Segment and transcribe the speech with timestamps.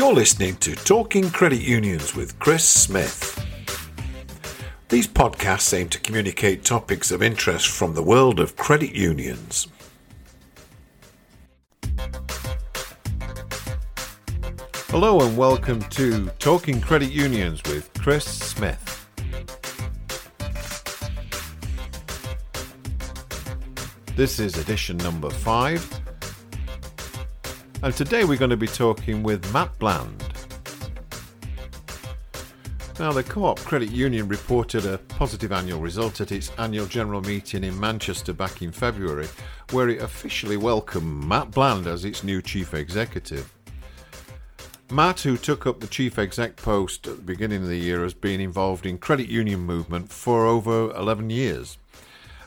[0.00, 3.36] You're listening to Talking Credit Unions with Chris Smith.
[4.88, 9.68] These podcasts aim to communicate topics of interest from the world of credit unions.
[14.88, 19.06] Hello and welcome to Talking Credit Unions with Chris Smith.
[24.16, 25.86] This is edition number five,
[27.82, 30.22] and today we're going to be talking with Matt Bland.
[32.98, 37.22] Now, the Co op Credit Union reported a positive annual result at its annual general
[37.22, 39.28] meeting in Manchester back in February,
[39.70, 43.50] where it officially welcomed Matt Bland as its new chief executive.
[44.90, 48.12] Matt, who took up the chief exec post at the beginning of the year, has
[48.12, 51.78] been involved in credit union movement for over 11 years.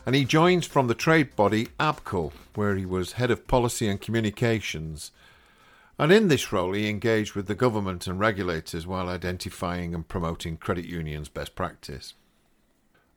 [0.06, 4.00] And he joins from the trade body ABCUL, where he was head of policy and
[4.00, 5.10] communications.
[5.98, 10.56] And in this role, he engaged with the government and regulators while identifying and promoting
[10.56, 12.14] credit unions' best practice.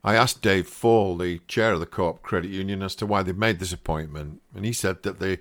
[0.03, 3.23] I asked Dave Fall, the chair of the Co op Credit Union, as to why
[3.23, 5.39] they'd made this appointment, and he said that the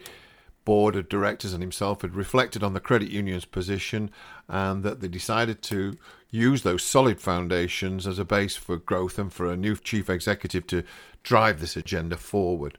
[0.67, 4.11] board of directors and himself had reflected on the credit union's position
[4.48, 5.97] and that they decided to
[6.29, 10.67] use those solid foundations as a base for growth and for a new chief executive
[10.67, 10.83] to
[11.23, 12.79] drive this agenda forward.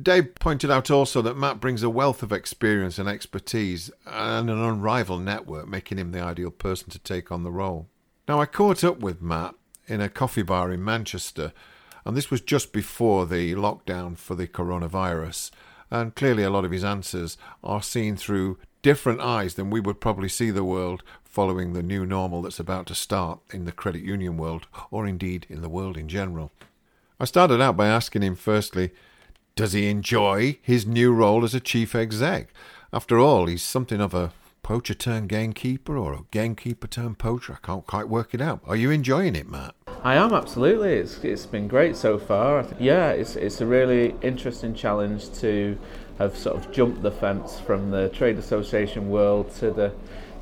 [0.00, 4.58] Dave pointed out also that Matt brings a wealth of experience and expertise and an
[4.58, 7.88] unrivaled network, making him the ideal person to take on the role.
[8.28, 9.54] Now, I caught up with Matt
[9.86, 11.52] in a coffee bar in Manchester,
[12.04, 15.50] and this was just before the lockdown for the coronavirus
[15.90, 20.00] and clearly a lot of his answers are seen through different eyes than we would
[20.00, 24.02] probably see the world following the new normal that's about to start in the credit
[24.02, 26.50] union world, or indeed in the world in general.
[27.20, 28.92] I started out by asking him firstly,
[29.56, 32.50] does he enjoy his new role as a chief exec?
[32.92, 34.32] After all, he's something of a
[34.62, 37.54] poacher turned gamekeeper or a gamekeeper turned poacher.
[37.54, 38.60] I can't quite work it out.
[38.66, 39.74] Are you enjoying it, Matt?
[40.02, 40.92] I am absolutely.
[40.92, 42.66] It's it's been great so far.
[42.78, 45.78] Yeah, it's it's a really interesting challenge to
[46.18, 49.92] have sort of jumped the fence from the trade association world to the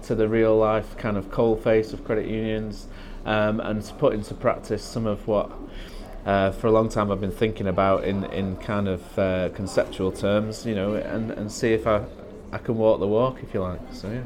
[0.02, 2.88] to the real life kind of coal face of credit unions,
[3.24, 5.52] um, and to put into practice some of what.
[6.24, 10.10] Uh, for a long time, I've been thinking about in, in kind of uh, conceptual
[10.10, 12.04] terms, you know, and, and see if I,
[12.50, 13.80] I can walk the walk, if you like.
[13.92, 14.22] So yeah.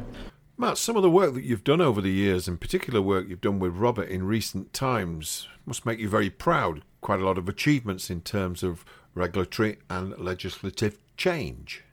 [0.57, 3.41] Matt, some of the work that you've done over the years, in particular work you've
[3.41, 6.83] done with Robert in recent times, must make you very proud.
[7.01, 8.85] Quite a lot of achievements in terms of
[9.15, 11.85] regulatory and legislative change.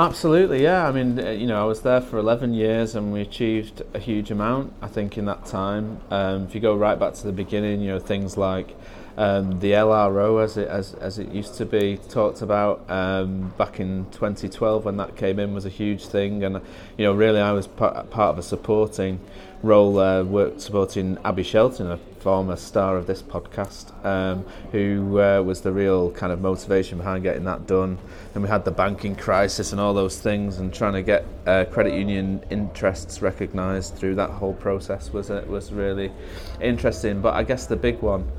[0.00, 0.88] Absolutely, yeah.
[0.88, 3.98] I mean, uh, you know, I was there for 11 years and we achieved a
[3.98, 6.00] huge amount, I think, in that time.
[6.10, 8.74] Um, if you go right back to the beginning, you know, things like
[9.18, 13.78] um, the LRO, as it as, as it used to be talked about um, back
[13.78, 16.44] in 2012 when that came in, was a huge thing.
[16.44, 16.62] And
[16.96, 19.20] you know, really, I was part, part of a supporting
[19.62, 25.62] role, uh, supporting Abby Shelton, a former star of this podcast, um, who uh, was
[25.62, 27.98] the real kind of motivation behind getting that done.
[28.34, 31.64] And we had the banking crisis and all those things, and trying to get uh,
[31.64, 36.12] credit union interests recognised through that whole process was uh, was really
[36.60, 37.20] interesting.
[37.20, 38.30] But I guess the big one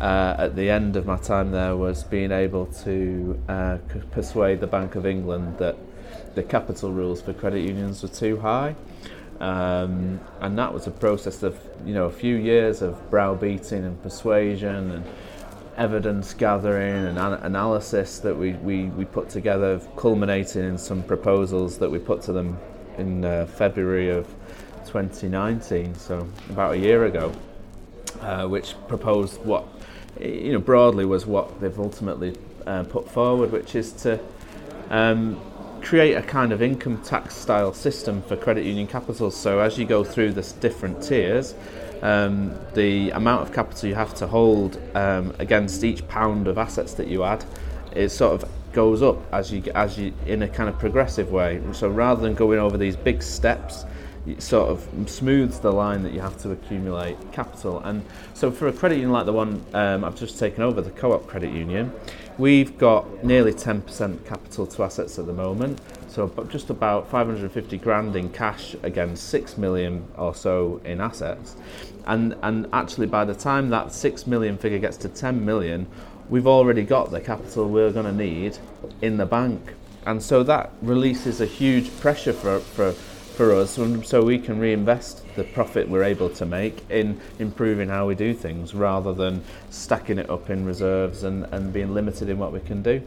[0.00, 3.78] uh, at the end of my time there was being able to uh,
[4.10, 5.76] persuade the Bank of England that
[6.34, 8.74] the capital rules for credit unions were too high.
[9.40, 14.02] Um, and that was a process of you know a few years of browbeating and
[14.02, 15.04] persuasion and
[15.76, 21.78] evidence gathering and an- analysis that we, we, we put together, culminating in some proposals
[21.78, 22.58] that we put to them
[22.98, 24.26] in uh, February of
[24.86, 27.30] 2019, so about a year ago,
[28.20, 29.66] uh, which proposed what
[30.20, 32.34] you know, broadly was what they've ultimately
[32.66, 34.18] uh, put forward, which is to
[34.90, 35.38] um,
[35.86, 39.36] create a kind of income tax style system for credit union capitals.
[39.36, 41.54] So as you go through the different tiers,
[42.02, 46.94] um, the amount of capital you have to hold um, against each pound of assets
[46.94, 47.44] that you add,
[47.94, 51.62] it sort of goes up as you as you in a kind of progressive way.
[51.72, 53.84] So rather than going over these big steps
[54.26, 57.80] it sort of smooths the line that you have to accumulate capital.
[57.80, 60.90] And so for a credit union like the one um, I've just taken over, the
[60.90, 61.92] Co-op Credit Union,
[62.38, 65.80] we've got nearly 10% capital to assets at the moment.
[66.08, 71.56] So just about 550 grand in cash against 6 million or so in assets.
[72.06, 75.86] And, and actually by the time that 6 million figure gets to 10 million,
[76.30, 78.58] we've already got the capital we're going to need
[79.02, 79.74] in the bank.
[80.06, 82.94] And so that releases a huge pressure for, for
[83.36, 83.78] for us
[84.08, 88.32] so we can reinvest the profit we're able to make in improving how we do
[88.32, 92.60] things rather than stacking it up in reserves and, and being limited in what we
[92.60, 93.02] can do.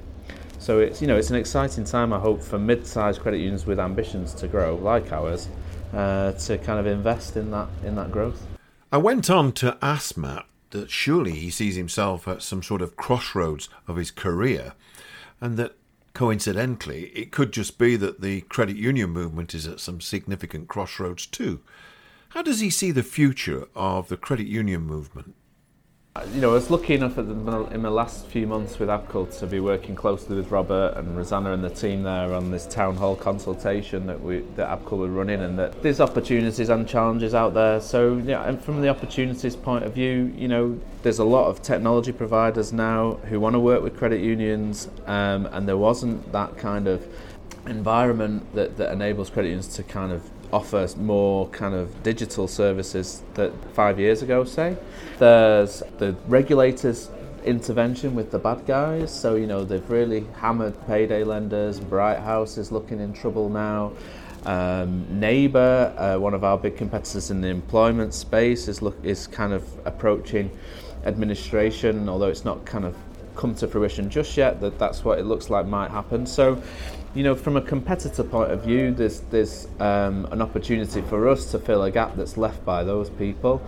[0.59, 3.79] So it's you know it's an exciting time I hope for mid-sized credit unions with
[3.79, 5.47] ambitions to grow like ours
[5.93, 8.45] uh, to kind of invest in that in that growth.
[8.91, 12.95] I went on to ask Matt that surely he sees himself at some sort of
[12.95, 14.73] crossroads of his career,
[15.41, 15.75] and that
[16.13, 21.25] coincidentally it could just be that the credit union movement is at some significant crossroads
[21.25, 21.61] too.
[22.29, 25.35] How does he see the future of the credit union movement?
[26.33, 27.21] You know, I was lucky enough the,
[27.71, 31.54] in the last few months with ABCUL to be working closely with Robert and Rosanna
[31.54, 35.42] and the team there on this town hall consultation that we that ABCUL were running,
[35.42, 37.81] and that there's opportunities and challenges out there.
[37.81, 41.62] So, yeah, and from the opportunities point of view, you know, there's a lot of
[41.62, 46.57] technology providers now who want to work with credit unions, um, and there wasn't that
[46.57, 47.06] kind of
[47.68, 53.24] environment that, that enables credit unions to kind of offer more kind of digital services
[53.36, 54.75] that five years ago, say.
[55.18, 57.10] There's the regulators
[57.44, 59.13] intervention with the bad guys.
[59.13, 61.80] So, you know, they've really hammered payday lenders.
[61.80, 63.94] Bright House is looking in trouble now.
[64.46, 69.28] Um, Neyber, uh, one of our big competitors in the employment space, is look is
[69.28, 70.50] kind of approaching
[71.04, 72.96] administration, although it's not kind of
[73.36, 74.62] come to fruition just yet.
[74.62, 76.25] That that's what it looks like might happen.
[76.25, 76.62] So,
[77.15, 81.51] you know, from a competitor point of view, there's there's um, an opportunity for us
[81.51, 83.61] to fill a gap that's left by those people.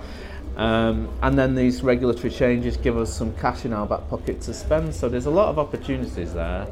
[0.58, 4.54] Um, and then these regulatory changes give us some cash in our back pocket to
[4.54, 4.94] spend.
[4.94, 6.68] So there's a lot of opportunities there.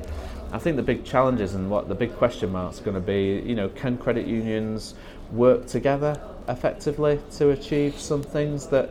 [0.52, 3.56] I think the big challenges and what the big question marks going to be, you
[3.56, 4.96] know, can credit unions
[5.32, 8.90] work together effectively to achieve some things that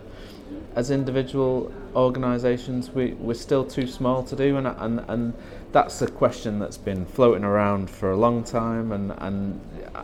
[0.76, 5.34] as individual organisations we, we're still too small to do and, and, and
[5.73, 9.61] that's a question that's been floating around for a long time and, and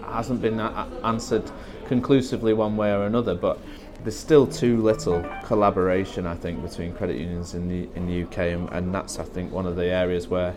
[0.09, 1.51] hasn't been a- answered
[1.87, 3.59] conclusively one way or another but
[4.03, 8.39] there's still too little collaboration I think between credit unions in the, in the UK
[8.39, 10.55] and, and that's I think one of the areas where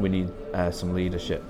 [0.00, 1.42] we need uh, some leadership.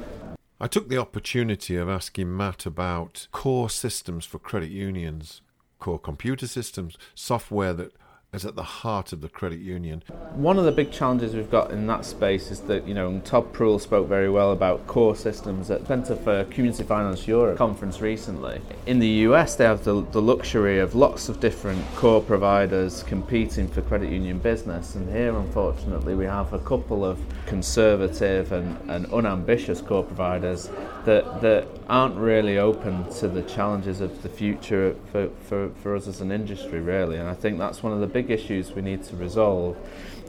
[0.61, 5.43] I took the opportunity of asking Matt about core systems for credit unions
[5.79, 7.93] core computer systems, software that
[8.35, 10.03] is at the heart of the credit union.
[10.35, 13.55] One of the big challenges we've got in that space is that, you know, Todd
[13.55, 18.61] Proul spoke very well about core systems at Centre for Community Finance Europe conference recently.
[18.85, 23.67] In the US, they have the, the luxury of lots of different core providers competing
[23.67, 29.11] for credit union business, and here, unfortunately, we have a couple of conservative and, and
[29.11, 30.69] unambitious core providers
[31.07, 36.07] that, that aren't really open to the challenges of the future for, for, for us
[36.07, 37.17] as an industry, really.
[37.17, 39.77] And I think that's one of the big issues we need to resolve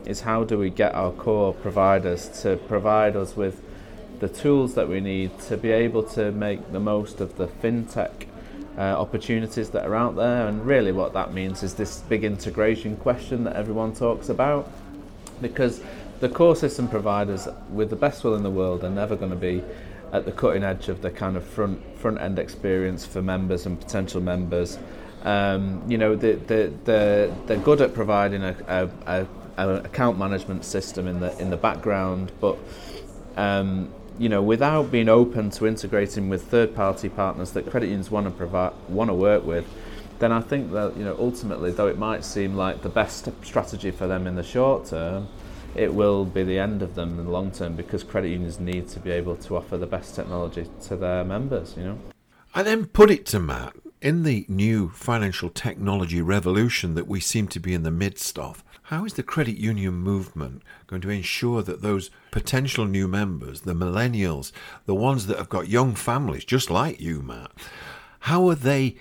[0.06, 3.56] is how do we get our core providers to provide us with
[4.20, 8.28] the tools that we need to be able to make the most of the fintech
[8.78, 10.48] uh, opportunities that are out there.
[10.48, 14.72] And really, what that means is this big integration question that everyone talks about.
[15.42, 15.82] Because
[16.20, 19.44] the core system providers, with the best will in the world, are never going to
[19.52, 19.64] be
[20.14, 23.80] at the cutting edge of the kind of front front end experience for members and
[23.80, 24.78] potential members.
[25.24, 28.56] Um, you know, the, the, the, they're good at providing a,
[29.06, 29.28] a,
[29.58, 32.58] a, account management system in the in the background, but
[33.36, 38.10] um, you know, without being open to integrating with third party partners that credit unions
[38.10, 39.66] want to provide want to work with,
[40.20, 43.92] then I think that you know ultimately, though it might seem like the best strategy
[43.92, 45.28] for them in the short term
[45.76, 48.88] it will be the end of them in the long term because credit unions need
[48.90, 52.00] to be able to offer the best technology to their members, you know.
[52.56, 57.48] I then put it to Matt, in the new financial technology revolution that we seem
[57.50, 61.62] to be in the midst of, how is the credit union movement going to ensure
[61.62, 64.52] that those potential new members, the millennials,
[64.86, 67.52] the ones that have got young families just like you, Matt,
[68.22, 68.96] how are they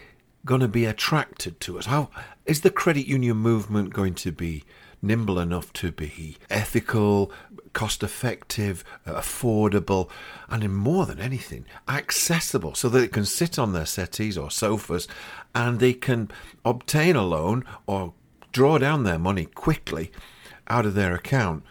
[0.48, 1.84] going to be attracted to us?
[1.84, 2.08] How
[2.46, 4.64] is the credit union movement going to be
[5.02, 7.30] nimble enough to be ethical,
[7.74, 10.08] cost effective, affordable,
[10.48, 14.50] and in more than anything, accessible so that it can sit on their settees or
[14.50, 15.06] sofas
[15.54, 16.30] and they can
[16.64, 18.14] obtain a loan or
[18.50, 20.10] draw down their money quickly
[20.66, 21.62] out of their account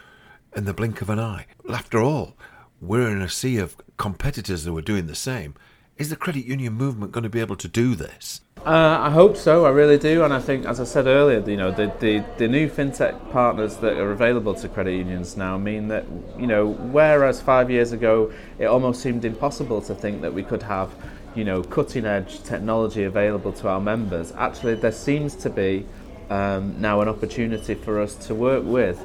[0.56, 1.48] in the blink of an eye.
[1.68, 2.38] After all,
[2.80, 5.56] we're in a sea of competitors who are doing the same.
[5.98, 8.42] Is the credit union movement going to be able to do this?
[8.64, 9.66] Uh, I hope so.
[9.66, 12.48] I really do, and I think, as I said earlier, you know, the, the, the
[12.48, 16.06] new fintech partners that are available to credit unions now mean that,
[16.38, 20.62] you know, whereas five years ago it almost seemed impossible to think that we could
[20.62, 20.92] have,
[21.34, 25.84] you know, cutting edge technology available to our members, actually there seems to be
[26.30, 29.04] um, now an opportunity for us to work with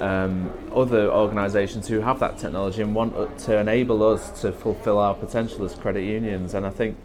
[0.00, 5.14] um, other organisations who have that technology and want to enable us to fulfil our
[5.14, 6.54] potential as credit unions.
[6.54, 6.96] And I think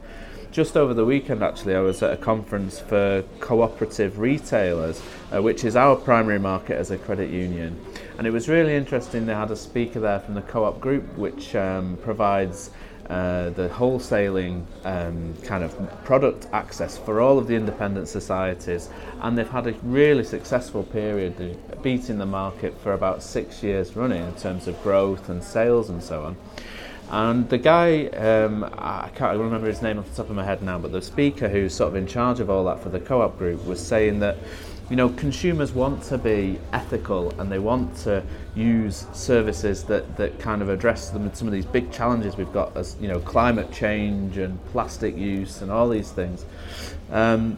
[0.52, 5.02] just over the weekend, actually, I was at a conference for cooperative retailers,
[5.34, 7.84] uh, which is our primary market as a credit union.
[8.20, 9.26] And it was really interesting.
[9.26, 12.70] They had a speaker there from the Co op Group, which um, provides
[13.10, 18.90] uh, the wholesaling um, kind of product access for all of the independent societies,
[19.22, 24.26] and they've had a really successful period, beating the market for about six years running
[24.26, 26.38] in terms of growth and sales and so on.
[27.10, 30.64] And the guy, um, I can't remember his name off the top of my head
[30.64, 33.22] now, but the speaker who's sort of in charge of all that for the co
[33.22, 34.38] op group was saying that
[34.90, 38.24] you know, consumers want to be ethical and they want to
[38.56, 42.76] use services that, that kind of address them some of these big challenges we've got
[42.76, 46.46] as you know climate change and plastic use and all these things.
[47.12, 47.58] Um,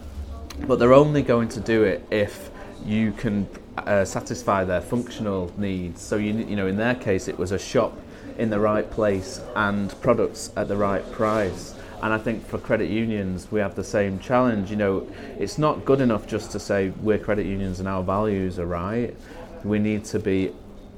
[0.68, 2.52] but they're only going to do it if
[2.86, 3.48] you can
[3.80, 6.02] uh, satisfy their functional needs.
[6.02, 8.00] So you you know in their case it was a shop
[8.38, 11.76] in the right place and products at the right price.
[12.04, 14.70] And I think for credit unions, we have the same challenge.
[14.70, 15.08] You know,
[15.40, 19.16] it's not good enough just to say we're credit unions and our values are right.
[19.64, 20.52] We need to be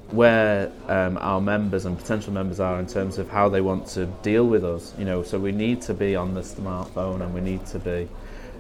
[0.10, 4.06] where um, our members and potential members are in terms of how they want to
[4.22, 4.94] deal with us.
[4.98, 8.08] You know, so we need to be on the smartphone and we need to be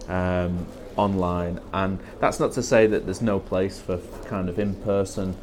[0.07, 0.65] um,
[0.95, 1.59] online.
[1.73, 5.35] And that's not to say that there's no place for kind of in person.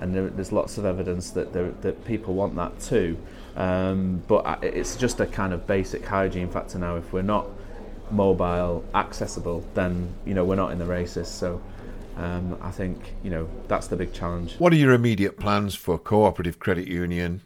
[0.00, 3.18] And there, there's lots of evidence that there, that people want that too.
[3.56, 6.96] Um, but it's just a kind of basic hygiene factor now.
[6.96, 7.48] If we're not
[8.10, 11.28] mobile accessible, then you know we're not in the races.
[11.28, 11.60] So
[12.16, 14.56] um, I think you know that's the big challenge.
[14.58, 17.42] What are your immediate plans for Cooperative Credit Union,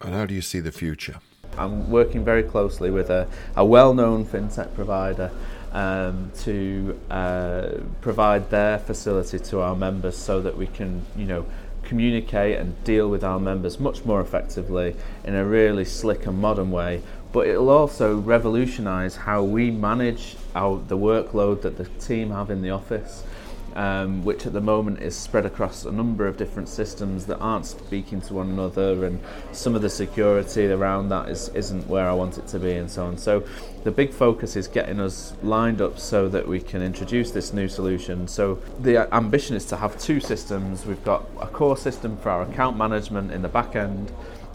[0.00, 1.20] and how do you see the future?
[1.58, 5.30] I'm working very closely with a, a well-known fintech provider
[5.72, 7.68] um, to uh,
[8.00, 11.46] provide their facility to our members so that we can, you know,
[11.86, 16.70] communicate and deal with our members much more effectively in a really slick and modern
[16.70, 17.02] way.
[17.32, 22.62] But it'll also revolutionise how we manage our, the workload that the team have in
[22.62, 23.24] the office
[23.76, 27.66] um, which at the moment is spread across a number of different systems that aren't
[27.66, 29.20] speaking to one another, and
[29.52, 32.90] some of the security around that is, isn't where I want it to be, and
[32.90, 33.18] so on.
[33.18, 33.46] So,
[33.84, 37.68] the big focus is getting us lined up so that we can introduce this new
[37.68, 38.26] solution.
[38.26, 40.86] So, the ambition is to have two systems.
[40.86, 44.10] We've got a core system for our account management in the back end,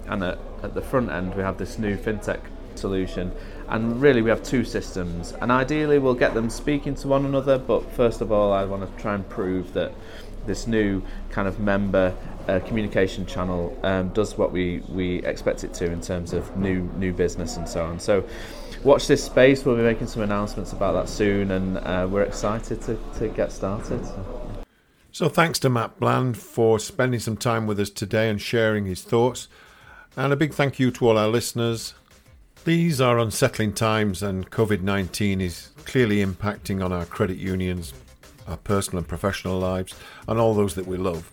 [0.07, 2.39] and at, at the front end, we have this new fintech
[2.73, 3.31] solution
[3.71, 5.33] and really we have two systems.
[5.41, 8.85] And ideally we'll get them speaking to one another but first of all I want
[8.85, 9.93] to try and prove that
[10.45, 12.15] this new kind of member
[12.47, 16.81] uh, communication channel um, does what we, we expect it to in terms of new
[16.97, 17.99] new business and so on.
[17.99, 18.25] So
[18.83, 19.63] watch this space.
[19.63, 23.51] We'll be making some announcements about that soon and uh, we're excited to, to get
[23.51, 24.05] started.
[24.05, 24.65] So.
[25.11, 29.01] so thanks to Matt Bland for spending some time with us today and sharing his
[29.01, 29.47] thoughts.
[30.17, 31.93] And a big thank you to all our listeners
[32.63, 37.93] these are unsettling times, and COVID 19 is clearly impacting on our credit unions,
[38.47, 39.95] our personal and professional lives,
[40.27, 41.31] and all those that we love.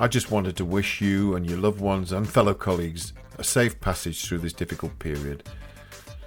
[0.00, 3.80] I just wanted to wish you and your loved ones and fellow colleagues a safe
[3.80, 5.44] passage through this difficult period.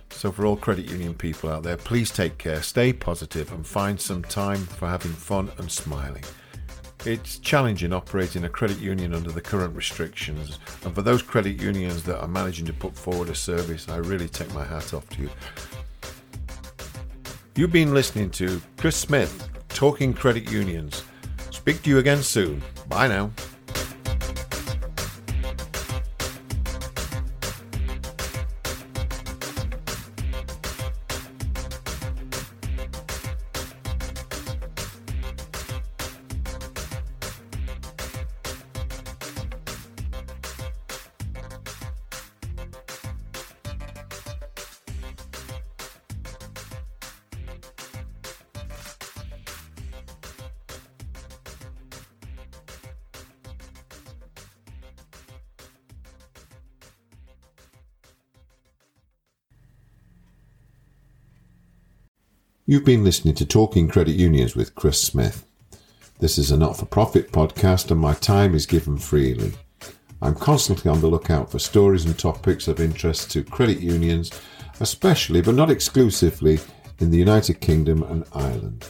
[0.09, 3.99] So, for all credit union people out there, please take care, stay positive, and find
[3.99, 6.23] some time for having fun and smiling.
[7.05, 12.03] It's challenging operating a credit union under the current restrictions, and for those credit unions
[12.03, 15.23] that are managing to put forward a service, I really take my hat off to
[15.23, 15.29] you.
[17.55, 21.03] You've been listening to Chris Smith talking credit unions.
[21.51, 22.61] Speak to you again soon.
[22.87, 23.31] Bye now.
[62.73, 65.45] You've been listening to Talking Credit Unions with Chris Smith.
[66.17, 69.53] This is a not for profit podcast and my time is given freely.
[70.23, 74.31] I'm constantly on the lookout for stories and topics of interest to credit unions,
[74.79, 76.59] especially but not exclusively
[76.97, 78.87] in the United Kingdom and Ireland.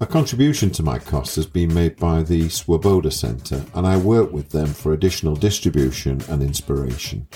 [0.00, 4.32] A contribution to my costs has been made by the Swoboda Centre, and I work
[4.32, 7.28] with them for additional distribution and inspiration.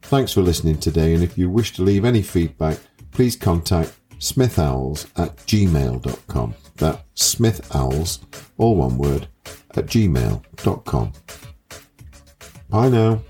[0.00, 2.78] Thanks for listening today, and if you wish to leave any feedback,
[3.12, 6.54] please contact smithowls at gmail.com.
[6.76, 8.20] That's smithowls,
[8.58, 9.28] all one word,
[9.76, 11.12] at gmail.com.
[12.70, 13.20] Bye now.